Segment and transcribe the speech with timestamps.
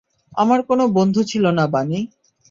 [0.33, 1.99] আমার কোনো বন্ধু ছিলো না, বানি।